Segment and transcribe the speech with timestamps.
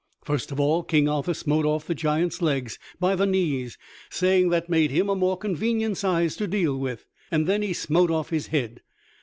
[0.23, 3.77] First of all, King Arthur smote off this giant's legs by the knees,
[4.09, 8.09] saying that made him a more convenient size to deal with, and then he smote
[8.09, 8.81] off his head.